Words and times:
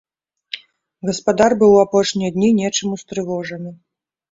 Гаспадар 1.09 1.51
быў 1.61 1.71
у 1.75 1.77
апошнія 1.85 2.33
дні 2.39 2.49
нечым 2.63 2.99
устрывожаны. 2.99 3.79